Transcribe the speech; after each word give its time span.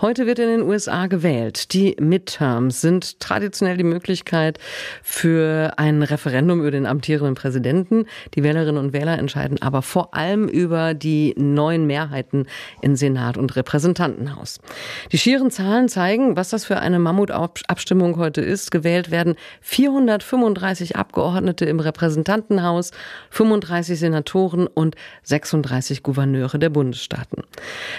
Heute 0.00 0.26
wird 0.26 0.38
in 0.38 0.48
den 0.48 0.62
USA 0.62 1.06
gewählt. 1.06 1.72
Die 1.74 1.96
Midterms 2.00 2.80
sind 2.80 3.20
traditionell 3.20 3.76
die 3.76 3.84
Möglichkeit 3.84 4.58
für 5.02 5.74
ein 5.76 6.02
Referendum 6.02 6.60
über 6.60 6.70
den 6.70 6.86
amtierenden 6.86 7.34
Präsidenten. 7.34 8.06
Die 8.34 8.42
Wählerinnen 8.42 8.82
und 8.82 8.92
Wähler 8.92 9.18
entscheiden 9.18 9.60
aber 9.60 9.82
vor 9.82 10.14
allem 10.14 10.48
über 10.48 10.94
die 10.94 11.34
neuen 11.36 11.86
Mehrheiten 11.86 12.46
in 12.80 12.96
Senat 12.96 13.36
und 13.36 13.54
Repräsentantenhaus. 13.56 14.60
Die 15.12 15.18
schieren 15.18 15.50
Zahlen 15.50 15.88
zeigen, 15.88 16.36
was 16.36 16.50
das 16.50 16.64
für 16.64 16.78
eine 16.78 16.98
Mammutabstimmung 16.98 18.16
heute 18.16 18.40
ist. 18.40 18.70
Gewählt 18.70 19.10
werden 19.10 19.36
435 19.60 20.96
Abgeordnete 20.96 21.66
im 21.66 21.80
Repräsentantenhaus, 21.80 22.92
35 23.30 23.98
Senatoren 23.98 24.66
und 24.66 24.96
36 25.24 26.02
Gouverneure 26.02 26.58
der 26.58 26.70
Bundesstaaten. 26.70 27.44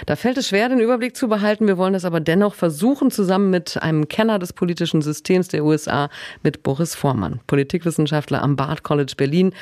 Da 0.05 0.15
fällt 0.15 0.37
es 0.37 0.49
schwer, 0.49 0.69
den 0.69 0.79
Überblick 0.79 1.15
zu 1.15 1.27
behalten 1.27 1.50
halten. 1.51 1.67
Wir 1.67 1.77
wollen 1.77 1.93
das 1.93 2.05
aber 2.05 2.21
dennoch 2.21 2.55
versuchen, 2.55 3.11
zusammen 3.11 3.49
mit 3.49 3.81
einem 3.81 4.07
Kenner 4.07 4.39
des 4.39 4.53
politischen 4.53 5.01
Systems 5.01 5.49
der 5.49 5.65
USA, 5.65 6.09
mit 6.43 6.63
Boris 6.63 6.95
Vormann, 6.95 7.41
Politikwissenschaftler 7.45 8.41
am 8.41 8.55
Bard 8.55 8.83
College 8.83 9.13
Berlin. 9.17 9.53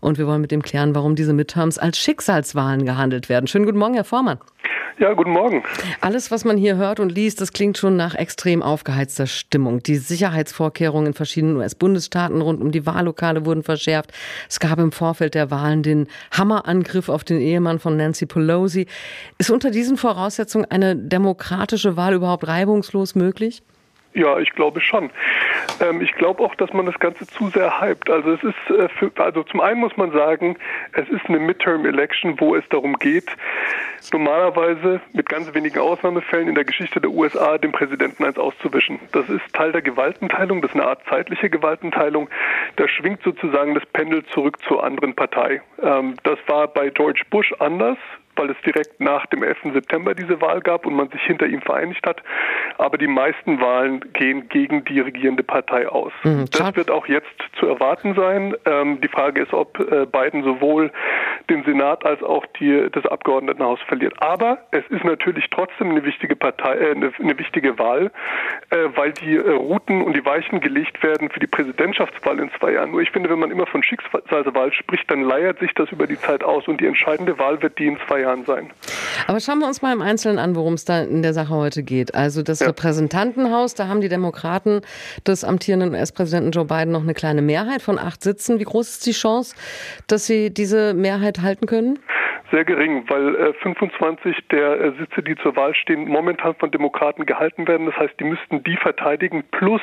Und 0.00 0.18
wir 0.18 0.26
wollen 0.26 0.40
mit 0.40 0.50
ihm 0.50 0.62
klären, 0.62 0.94
warum 0.94 1.14
diese 1.14 1.32
Midterms 1.32 1.78
als 1.78 1.98
Schicksalswahlen 1.98 2.84
gehandelt 2.84 3.28
werden. 3.28 3.46
Schönen 3.46 3.64
guten 3.64 3.78
Morgen, 3.78 3.94
Herr 3.94 4.04
Vormann. 4.04 4.38
Ja, 4.98 5.12
guten 5.12 5.32
Morgen. 5.32 5.62
Alles, 6.00 6.30
was 6.30 6.46
man 6.46 6.56
hier 6.56 6.76
hört 6.76 7.00
und 7.00 7.10
liest, 7.10 7.42
das 7.42 7.52
klingt 7.52 7.76
schon 7.76 7.96
nach 7.96 8.14
extrem 8.14 8.62
aufgeheizter 8.62 9.26
Stimmung. 9.26 9.82
Die 9.82 9.96
Sicherheitsvorkehrungen 9.96 11.08
in 11.08 11.12
verschiedenen 11.12 11.58
US-Bundesstaaten 11.58 12.40
rund 12.40 12.62
um 12.62 12.72
die 12.72 12.86
Wahllokale 12.86 13.44
wurden 13.44 13.62
verschärft. 13.62 14.12
Es 14.48 14.58
gab 14.58 14.78
im 14.78 14.92
Vorfeld 14.92 15.34
der 15.34 15.50
Wahlen 15.50 15.82
den 15.82 16.06
Hammerangriff 16.32 17.10
auf 17.10 17.24
den 17.24 17.42
Ehemann 17.42 17.78
von 17.78 17.98
Nancy 17.98 18.24
Pelosi. 18.24 18.86
Ist 19.36 19.50
unter 19.50 19.70
diesen 19.70 19.98
Voraussetzungen 19.98 20.64
eine 20.70 20.96
demokratische 20.96 21.98
Wahl 21.98 22.14
überhaupt 22.14 22.46
reibungslos 22.46 23.14
möglich? 23.14 23.62
Ja, 24.16 24.38
ich 24.38 24.52
glaube 24.52 24.80
schon. 24.80 25.10
Ähm, 25.78 26.00
ich 26.00 26.10
glaube 26.12 26.42
auch, 26.42 26.54
dass 26.54 26.72
man 26.72 26.86
das 26.86 26.98
Ganze 26.98 27.26
zu 27.26 27.50
sehr 27.50 27.82
hypt. 27.82 28.08
Also 28.08 28.32
es 28.32 28.42
ist, 28.42 28.70
äh, 28.70 28.88
für, 28.88 29.12
also 29.16 29.42
zum 29.42 29.60
einen 29.60 29.78
muss 29.78 29.94
man 29.98 30.10
sagen, 30.10 30.56
es 30.94 31.06
ist 31.10 31.26
eine 31.26 31.38
Midterm-Election, 31.38 32.40
wo 32.40 32.56
es 32.56 32.66
darum 32.70 32.94
geht, 32.94 33.26
normalerweise 34.14 35.02
mit 35.12 35.28
ganz 35.28 35.52
wenigen 35.52 35.80
Ausnahmefällen 35.80 36.48
in 36.48 36.54
der 36.54 36.64
Geschichte 36.64 36.98
der 36.98 37.10
USA 37.10 37.58
dem 37.58 37.72
Präsidenten 37.72 38.24
eins 38.24 38.38
auszuwischen. 38.38 39.00
Das 39.12 39.28
ist 39.28 39.42
Teil 39.52 39.72
der 39.72 39.82
Gewaltenteilung, 39.82 40.62
das 40.62 40.70
ist 40.70 40.76
eine 40.76 40.88
Art 40.88 41.02
zeitliche 41.10 41.50
Gewaltenteilung. 41.50 42.30
Da 42.76 42.88
schwingt 42.88 43.22
sozusagen 43.22 43.74
das 43.74 43.84
Pendel 43.84 44.24
zurück 44.32 44.56
zur 44.66 44.82
anderen 44.82 45.14
Partei. 45.14 45.60
Ähm, 45.82 46.14
das 46.22 46.38
war 46.46 46.68
bei 46.68 46.88
George 46.88 47.20
Bush 47.28 47.52
anders 47.58 47.98
weil 48.36 48.50
es 48.50 48.56
direkt 48.64 49.00
nach 49.00 49.26
dem 49.26 49.42
11. 49.42 49.72
September 49.72 50.14
diese 50.14 50.40
Wahl 50.40 50.60
gab 50.60 50.86
und 50.86 50.94
man 50.94 51.08
sich 51.10 51.22
hinter 51.22 51.46
ihm 51.46 51.62
vereinigt 51.62 52.06
hat. 52.06 52.22
Aber 52.78 52.98
die 52.98 53.06
meisten 53.06 53.60
Wahlen 53.60 54.00
gehen 54.12 54.48
gegen 54.48 54.84
die 54.84 55.00
regierende 55.00 55.42
Partei 55.42 55.88
aus. 55.88 56.12
Mhm. 56.24 56.46
Das 56.50 56.76
wird 56.76 56.90
auch 56.90 57.06
jetzt 57.06 57.26
zu 57.58 57.66
erwarten 57.66 58.14
sein. 58.14 58.54
Ähm, 58.64 59.00
die 59.00 59.08
Frage 59.08 59.42
ist, 59.42 59.52
ob 59.52 59.78
äh, 59.80 60.06
Biden 60.06 60.42
sowohl 60.44 60.92
den 61.50 61.64
Senat 61.64 62.04
als 62.04 62.22
auch 62.22 62.44
die, 62.58 62.88
das 62.92 63.06
Abgeordnetenhaus 63.06 63.78
verliert. 63.86 64.14
Aber 64.20 64.58
es 64.70 64.84
ist 64.88 65.04
natürlich 65.04 65.46
trotzdem 65.50 65.90
eine 65.90 66.04
wichtige 66.04 66.36
Partei, 66.36 66.76
äh, 66.76 66.90
eine, 66.92 67.12
eine, 67.18 67.38
wichtige 67.38 67.78
Wahl, 67.78 68.10
äh, 68.70 68.76
weil 68.94 69.12
die 69.12 69.36
äh, 69.36 69.50
Routen 69.50 70.02
und 70.02 70.16
die 70.16 70.24
Weichen 70.24 70.60
gelegt 70.60 71.02
werden 71.02 71.30
für 71.30 71.40
die 71.40 71.46
Präsidentschaftswahl 71.46 72.38
in 72.38 72.50
zwei 72.58 72.72
Jahren. 72.72 72.90
Nur 72.90 73.00
ich 73.00 73.10
finde, 73.10 73.30
wenn 73.30 73.38
man 73.38 73.50
immer 73.50 73.66
von 73.66 73.82
Schicksalswahl 73.82 74.72
spricht, 74.72 75.10
dann 75.10 75.22
leiert 75.22 75.58
sich 75.58 75.72
das 75.74 75.90
über 75.90 76.06
die 76.06 76.18
Zeit 76.18 76.42
aus 76.42 76.66
und 76.68 76.80
die 76.80 76.86
entscheidende 76.86 77.38
Wahl 77.38 77.62
wird 77.62 77.78
die 77.78 77.86
in 77.86 77.98
zwei 78.06 78.20
Jahren 78.20 78.44
sein. 78.44 78.70
Aber 79.26 79.40
schauen 79.40 79.58
wir 79.58 79.66
uns 79.66 79.82
mal 79.82 79.92
im 79.92 80.02
Einzelnen 80.02 80.38
an, 80.38 80.56
worum 80.56 80.74
es 80.74 80.84
da 80.84 81.02
in 81.02 81.22
der 81.22 81.32
Sache 81.32 81.54
heute 81.54 81.82
geht. 81.82 82.14
Also 82.14 82.42
das 82.42 82.60
ja. 82.60 82.68
Repräsentantenhaus, 82.68 83.74
da 83.74 83.88
haben 83.88 84.00
die 84.00 84.08
Demokraten 84.08 84.80
des 85.26 85.44
amtierenden 85.44 85.90
US-Präsidenten 85.92 86.50
Joe 86.50 86.64
Biden 86.64 86.92
noch 86.92 87.02
eine 87.02 87.14
kleine 87.14 87.42
Mehrheit 87.42 87.82
von 87.82 87.98
acht 87.98 88.22
Sitzen. 88.22 88.58
Wie 88.58 88.64
groß 88.64 88.88
ist 88.88 89.06
die 89.06 89.12
Chance, 89.12 89.54
dass 90.06 90.26
sie 90.26 90.52
diese 90.52 90.94
Mehrheit 90.94 91.35
halten 91.42 91.66
können? 91.66 91.98
sehr 92.50 92.64
gering, 92.64 93.04
weil 93.08 93.34
äh, 93.34 93.52
25 93.54 94.36
der 94.50 94.80
äh, 94.80 94.92
Sitze, 94.98 95.22
die 95.22 95.36
zur 95.36 95.56
Wahl 95.56 95.74
stehen, 95.74 96.08
momentan 96.08 96.54
von 96.54 96.70
Demokraten 96.70 97.26
gehalten 97.26 97.66
werden. 97.66 97.86
Das 97.86 97.96
heißt, 97.96 98.14
die 98.20 98.24
müssten 98.24 98.62
die 98.62 98.76
verteidigen 98.76 99.44
plus 99.50 99.80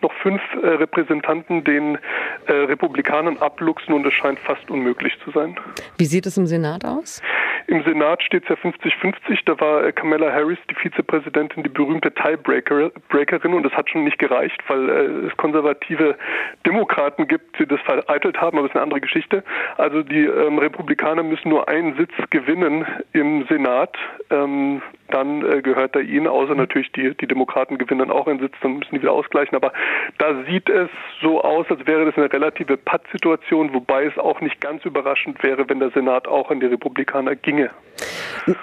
noch 0.00 0.12
fünf 0.22 0.40
äh, 0.62 0.66
Repräsentanten 0.66 1.64
den 1.64 1.98
äh, 2.46 2.52
Republikanern 2.52 3.36
abluchsen 3.38 3.92
und 3.92 4.06
es 4.06 4.14
scheint 4.14 4.38
fast 4.38 4.70
unmöglich 4.70 5.12
zu 5.24 5.30
sein. 5.32 5.56
Wie 5.98 6.06
sieht 6.06 6.26
es 6.26 6.36
im 6.38 6.46
Senat 6.46 6.84
aus? 6.84 7.22
Im 7.68 7.82
Senat 7.84 8.22
steht 8.22 8.44
es 8.44 8.48
ja 8.48 8.54
50-50. 8.56 9.40
Da 9.44 9.60
war 9.60 9.84
äh, 9.84 9.92
Kamala 9.92 10.32
Harris, 10.32 10.58
die 10.70 10.74
Vizepräsidentin, 10.74 11.62
die 11.62 11.68
berühmte 11.68 12.10
Tiebreakerin 12.10 13.52
und 13.52 13.62
das 13.62 13.74
hat 13.74 13.90
schon 13.90 14.04
nicht 14.04 14.18
gereicht, 14.18 14.58
weil 14.68 14.88
äh, 14.88 15.26
es 15.26 15.36
konservative 15.36 16.16
Demokraten 16.64 17.28
gibt, 17.28 17.58
die 17.58 17.66
das 17.66 17.78
vereitelt 17.82 18.40
haben, 18.40 18.56
aber 18.56 18.68
das 18.68 18.70
ist 18.70 18.76
eine 18.76 18.84
andere 18.84 19.02
Geschichte. 19.02 19.44
Also 19.76 20.02
die 20.02 20.24
ähm, 20.24 20.58
Republikaner 20.58 21.22
müssen 21.22 21.50
nur 21.50 21.68
einen 21.68 21.94
Sitz 21.96 22.12
gewinnen 22.30 22.86
im 23.12 23.44
Senat. 23.48 23.94
Ähm, 24.30 24.80
dann 25.10 25.44
äh, 25.44 25.62
gehört 25.62 25.94
er 25.94 26.02
ihnen, 26.02 26.26
außer 26.26 26.54
natürlich 26.54 26.92
die, 26.92 27.14
die 27.16 27.26
Demokraten 27.26 27.78
gewinnen 27.78 28.00
dann 28.00 28.10
auch 28.10 28.26
einen 28.26 28.40
Sitz, 28.40 28.54
dann 28.62 28.78
müssen 28.78 28.94
die 28.94 29.02
wieder 29.02 29.12
ausgleichen. 29.12 29.56
Aber 29.56 29.72
da 30.18 30.44
sieht 30.44 30.68
es 30.68 30.88
so 31.22 31.42
aus, 31.42 31.66
als 31.70 31.86
wäre 31.86 32.04
das 32.04 32.16
eine 32.16 32.32
relative 32.32 32.76
Pattsituation, 32.76 33.72
wobei 33.72 34.04
es 34.04 34.18
auch 34.18 34.40
nicht 34.40 34.60
ganz 34.60 34.84
überraschend 34.84 35.42
wäre, 35.42 35.68
wenn 35.68 35.80
der 35.80 35.90
Senat 35.90 36.28
auch 36.28 36.50
an 36.50 36.60
die 36.60 36.66
Republikaner 36.66 37.36
ginge. 37.36 37.70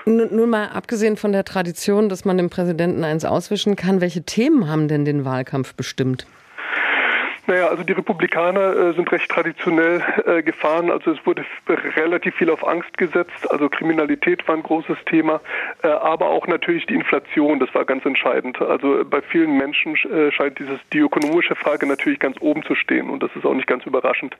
Nun 0.05 0.49
mal 0.49 0.69
abgesehen 0.69 1.17
von 1.17 1.31
der 1.31 1.43
Tradition, 1.43 2.09
dass 2.09 2.25
man 2.25 2.37
dem 2.37 2.49
Präsidenten 2.49 3.03
eins 3.03 3.25
auswischen 3.25 3.75
kann, 3.75 4.01
welche 4.01 4.23
Themen 4.23 4.69
haben 4.69 4.87
denn 4.87 5.05
den 5.05 5.25
Wahlkampf 5.25 5.75
bestimmt? 5.75 6.25
Naja, 7.47 7.67
also 7.67 7.83
die 7.83 7.93
Republikaner 7.93 8.75
äh, 8.75 8.93
sind 8.93 9.11
recht 9.11 9.29
traditionell 9.29 10.01
äh, 10.25 10.41
gefahren. 10.41 10.89
Also 10.89 11.11
es 11.11 11.25
wurde 11.25 11.45
relativ 11.95 12.35
viel 12.35 12.49
auf 12.49 12.67
Angst 12.67 12.97
gesetzt. 12.97 13.49
Also 13.51 13.69
Kriminalität 13.69 14.47
war 14.47 14.55
ein 14.55 14.63
großes 14.63 14.97
Thema, 15.05 15.41
äh, 15.83 15.87
aber 15.87 16.29
auch 16.29 16.47
natürlich 16.47 16.85
die 16.87 16.95
Inflation. 16.95 17.59
Das 17.59 17.73
war 17.75 17.85
ganz 17.85 18.05
entscheidend. 18.05 18.59
Also 18.61 19.03
bei 19.05 19.21
vielen 19.21 19.57
Menschen 19.57 19.95
äh, 19.95 20.31
scheint 20.31 20.57
dieses 20.57 20.79
die 20.91 20.99
ökonomische 20.99 21.55
Frage 21.55 21.85
natürlich 21.85 22.19
ganz 22.19 22.37
oben 22.39 22.63
zu 22.63 22.73
stehen 22.73 23.09
und 23.09 23.21
das 23.21 23.29
ist 23.35 23.45
auch 23.45 23.53
nicht 23.53 23.67
ganz 23.67 23.85
überraschend. 23.85 24.35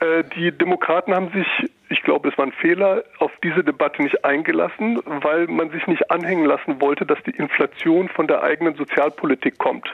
Äh, 0.00 0.24
die 0.36 0.52
Demokraten 0.52 1.14
haben 1.14 1.30
sich 1.30 1.70
ich 1.88 2.02
glaube, 2.02 2.28
es 2.28 2.38
war 2.38 2.46
ein 2.46 2.52
Fehler, 2.52 3.04
auf 3.18 3.30
diese 3.44 3.62
Debatte 3.62 4.02
nicht 4.02 4.24
eingelassen, 4.24 5.00
weil 5.04 5.46
man 5.46 5.70
sich 5.70 5.86
nicht 5.86 6.10
anhängen 6.10 6.44
lassen 6.44 6.80
wollte, 6.80 7.06
dass 7.06 7.22
die 7.22 7.30
Inflation 7.30 8.08
von 8.08 8.26
der 8.26 8.42
eigenen 8.42 8.74
Sozialpolitik 8.74 9.58
kommt. 9.58 9.88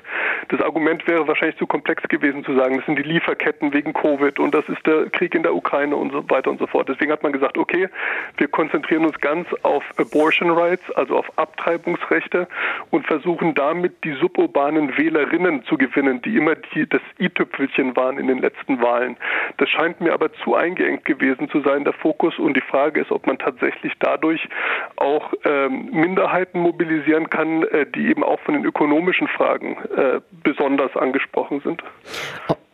Das 0.49 0.61
Argument 0.61 1.07
wäre 1.07 1.29
wahrscheinlich 1.29 1.59
zu 1.59 1.67
komplex 1.67 2.03
gewesen 2.05 2.45
zu 2.45 2.55
sagen, 2.55 2.77
das 2.77 2.87
sind 2.87 2.99
die 2.99 3.03
Lieferketten 3.03 3.73
wegen 3.73 3.93
Covid 3.93 4.39
und 4.39 4.55
das 4.55 4.69
ist 4.69 4.87
der 4.87 5.11
Krieg 5.11 5.35
in 5.35 5.43
der 5.43 5.55
Ukraine 5.55 5.97
und 5.97 6.13
so 6.13 6.29
weiter 6.31 6.51
und 6.51 6.59
so 6.59 6.67
fort. 6.67 6.89
Deswegen 6.89 7.13
hat 7.13 7.23
man 7.23 7.33
gesagt, 7.33 7.59
okay, 7.59 7.89
wir 8.39 8.49
konzentrieren 8.49 9.05
uns 9.05 9.19
ganz 9.21 9.47
auf 9.63 9.85
Abortion 9.99 10.51
Rights, 10.51 10.91
also 10.93 11.17
auf 11.17 11.39
Abtreibungsrechte 11.39 12.49
und 12.91 13.07
versuchen 13.07 13.55
damit 13.55 14.05
die 14.05 14.13
suburbanen 14.15 14.97
Wählerinnen 14.97 15.65
zu 15.65 15.77
gewinnen, 15.77 16.23
die 16.23 16.37
immer 16.37 16.55
die, 16.75 16.89
das 16.89 17.03
i-Tüpfelchen 17.19 17.97
waren 17.97 18.19
in 18.19 18.27
den 18.27 18.39
letzten 18.39 18.81
Wahlen. 18.81 19.17
Das 19.59 19.69
scheint 19.69 20.01
mir 20.01 20.13
aber 20.13 20.33
zu 20.33 20.55
eingeengt 20.55 21.05
gewesen 21.05 21.49
zu 21.51 21.61
sein, 21.61 21.82
der 21.85 21.93
Fokus 21.93 22.39
und 22.39 22.57
die 22.57 22.63
Frage 22.63 23.01
ist, 23.01 23.11
ob 23.11 23.27
man 23.27 23.39
tatsächlich 23.39 23.93
dadurch 24.01 24.49
auch 24.97 25.33
ähm, 25.45 25.91
Minderheiten 25.93 26.61
mobilisieren 26.61 27.31
kann, 27.31 27.63
äh, 27.65 27.87
die 27.87 28.09
eben 28.09 28.25
auch 28.25 28.41
von 28.41 28.55
den 28.55 28.65
ökonomischen 28.65 29.29
Fragen 29.29 29.77
äh, 29.97 30.21
besonders 30.43 30.97
angesprochen 30.97 31.61
sind. 31.65 31.83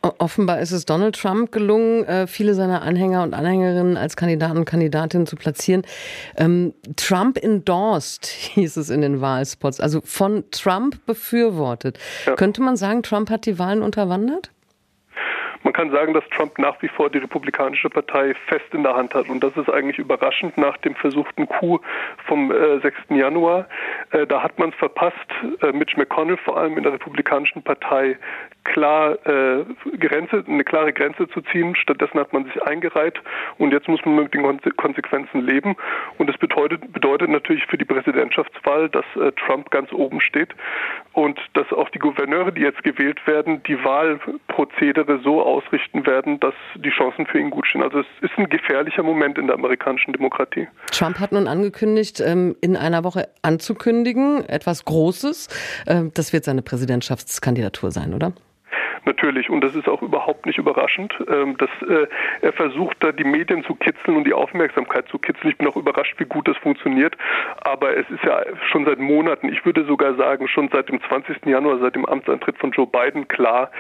Offenbar 0.01 0.61
ist 0.61 0.71
es 0.71 0.87
Donald 0.87 1.21
Trump 1.21 1.51
gelungen, 1.51 2.05
äh, 2.05 2.27
viele 2.29 2.55
seiner 2.55 2.83
Anhänger 2.83 3.25
und 3.25 3.35
Anhängerinnen 3.35 3.97
als 3.97 4.17
Kandidaten 4.17 4.59
und 4.59 4.65
Kandidatinnen 4.65 5.27
zu 5.27 5.35
platzieren. 5.35 5.82
Ähm, 6.37 6.73
Trump 6.97 7.37
endorsed, 7.37 8.27
hieß 8.27 8.77
es 8.77 8.91
in 8.91 9.00
den 9.00 9.21
Wahlspots, 9.21 9.81
also 9.81 10.00
von 10.00 10.44
Trump 10.53 11.05
befürwortet. 11.05 11.99
Ja. 12.27 12.37
Könnte 12.37 12.62
man 12.62 12.77
sagen, 12.77 13.03
Trump 13.03 13.29
hat 13.29 13.44
die 13.47 13.59
Wahlen 13.59 13.82
unterwandert? 13.82 14.50
Man 15.69 15.75
kann 15.75 15.91
sagen, 15.91 16.15
dass 16.15 16.26
Trump 16.31 16.59
nach 16.59 16.81
wie 16.81 16.88
vor 16.88 17.11
die 17.11 17.19
Republikanische 17.19 17.91
Partei 17.91 18.32
fest 18.47 18.65
in 18.73 18.85
der 18.85 18.97
Hand 18.97 19.12
hat. 19.12 19.29
Und 19.29 19.44
das 19.44 19.55
ist 19.55 19.69
eigentlich 19.69 19.99
überraschend 19.99 20.56
nach 20.56 20.79
dem 20.79 20.94
versuchten 20.94 21.47
Coup 21.47 21.82
vom 22.25 22.50
äh, 22.50 22.81
6. 22.81 22.97
Januar. 23.11 23.67
Äh, 24.12 24.26
da 24.26 24.43
hat 24.43 24.59
man 24.59 24.70
es 24.70 24.76
verpasst, 24.76 25.15
äh, 25.61 25.73
Mitch 25.73 25.99
McConnell 25.99 26.38
vor 26.38 26.56
allem 26.56 26.79
in 26.79 26.85
der 26.85 26.94
Republikanischen 26.94 27.62
Partei 27.62 28.17
klar 28.65 29.19
äh, 29.26 29.65
Grenze, 29.99 30.44
eine 30.47 30.65
klare 30.65 30.93
Grenze 30.93 31.29
zu 31.29 31.41
ziehen. 31.41 31.75
Stattdessen 31.75 32.19
hat 32.20 32.32
man 32.32 32.44
sich 32.44 32.62
eingereiht 32.62 33.20
und 33.59 33.73
jetzt 33.73 33.88
muss 33.88 34.05
man 34.05 34.17
mit 34.17 34.35
den 34.35 34.43
Konsequenzen 34.76 35.41
leben. 35.41 35.76
Und 36.19 36.29
das 36.29 36.37
bedeutet, 36.38 36.93
bedeutet 36.93 37.29
natürlich 37.29 37.67
für 37.67 37.79
die 37.79 37.85
Präsidentschaftswahl, 37.85 38.88
dass 38.88 39.05
äh, 39.17 39.32
Trump 39.32 39.70
ganz 39.70 39.93
oben 39.93 40.20
steht 40.20 40.55
und 41.12 41.38
dass 41.55 41.70
auch 41.73 41.88
die 41.91 41.99
Gouverneure, 41.99 42.53
die 42.53 42.62
jetzt 42.62 42.82
gewählt 42.85 43.26
werden, 43.26 43.62
die 43.65 43.82
Wahlprozedere 43.82 45.20
so 45.20 45.43
ausrichten 45.58 46.06
werden, 46.06 46.40
dass 46.40 46.55
die 46.76 46.90
Chancen 46.90 47.26
für 47.26 47.38
ihn 47.38 47.50
gut 47.50 47.66
stehen. 47.66 47.82
Also 47.82 48.00
es 48.00 48.06
ist 48.22 48.32
ein 48.37 48.49
gefährlicher 48.49 49.02
Moment 49.02 49.38
in 49.38 49.46
der 49.46 49.56
amerikanischen 49.56 50.12
Demokratie. 50.12 50.69
Trump 50.90 51.19
hat 51.19 51.32
nun 51.32 51.49
angekündigt, 51.49 52.20
ähm, 52.20 52.56
in 52.60 52.76
einer 52.76 53.05
Woche 53.05 53.28
anzukündigen, 53.43 54.49
etwas 54.49 54.84
Großes. 54.84 55.49
Ähm, 55.87 56.12
das 56.14 56.32
wird 56.32 56.44
seine 56.44 56.62
Präsidentschaftskandidatur 56.62 57.90
sein, 57.90 58.14
oder? 58.14 58.32
Natürlich, 59.05 59.50
und 59.50 59.62
das 59.62 59.75
ist 59.75 59.89
auch 59.89 60.03
überhaupt 60.03 60.47
nicht 60.47 60.59
überraschend, 60.59 61.15
ähm, 61.29 61.56
dass 61.56 61.71
äh, 61.89 62.06
er 62.43 62.53
versucht, 62.53 62.97
da 63.00 63.12
die 63.12 63.25
Medien 63.25 63.65
zu 63.65 63.75
kitzeln 63.75 64.17
und 64.17 64.25
die 64.25 64.33
Aufmerksamkeit 64.33 65.09
zu 65.09 65.19
kitzeln. 65.19 65.50
Ich 65.50 65.59
bin 65.59 65.67
auch 65.69 65.77
überrascht, 65.77 66.15
wie 66.19 66.25
gut 66.25 66.49
das 66.49 66.56
funktioniert. 66.59 67.17
Aber 67.62 67.97
es 67.97 68.09
ist 68.11 68.23
ja 68.25 68.43
schon 68.71 68.85
seit 68.85 68.99
Monaten, 68.99 69.49
ich 69.49 69.65
würde 69.65 69.85
sogar 69.85 70.15
sagen, 70.15 70.49
schon 70.49 70.69
seit 70.71 70.89
dem 70.89 71.00
20. 71.03 71.47
Januar, 71.47 71.79
seit 71.79 71.95
dem 71.95 72.06
Amtsantritt 72.06 72.59
von 72.59 72.71
Joe 72.71 72.87
Biden 72.87 73.29
klar, 73.29 73.71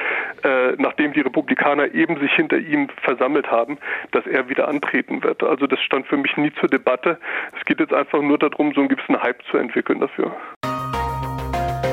äh, 0.44 0.72
nachdem 0.78 1.12
die 1.12 1.20
Republikaner 1.20 1.94
eben 1.94 2.18
sich 2.20 2.32
hinter 2.32 2.58
ihm 2.58 2.88
versammelt 3.02 3.50
haben, 3.50 3.78
dass 4.12 4.26
er 4.26 4.48
wieder 4.48 4.68
antreten 4.68 5.22
wird. 5.22 5.42
Also 5.42 5.66
das 5.66 5.80
stand 5.80 6.06
für 6.06 6.16
mich 6.16 6.36
nie 6.36 6.52
zur 6.60 6.68
Debatte. 6.68 7.18
Es 7.58 7.64
geht 7.64 7.80
jetzt 7.80 7.92
einfach 7.92 8.20
nur 8.20 8.38
darum, 8.38 8.72
so 8.74 8.80
einen 8.80 8.88
gewissen 8.88 9.20
Hype 9.20 9.42
zu 9.50 9.56
entwickeln 9.56 10.00
dafür. 10.00 10.34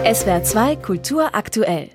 SWR 0.06 0.44
2 0.44 0.76
Kultur 0.76 1.30
aktuell. 1.34 1.95